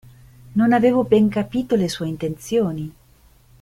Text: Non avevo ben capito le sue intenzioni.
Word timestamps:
Non 0.59 0.71
avevo 0.73 1.03
ben 1.03 1.29
capito 1.29 1.75
le 1.75 1.87
sue 1.87 2.07
intenzioni. 2.07 2.95